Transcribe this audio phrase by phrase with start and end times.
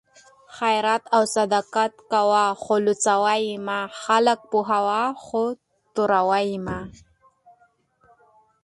[0.57, 5.41] خیرات او صدقات کوه خو لوڅوه یې مه؛ خلک پوهوه خو
[5.95, 6.79] توروه یې مه